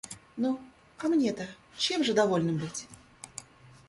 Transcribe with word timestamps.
Ну, 0.35 0.59
а 0.97 1.05
мне-то 1.09 1.45
чем 1.77 2.03
же 2.03 2.15
довольным 2.15 2.57
быть? 2.57 2.87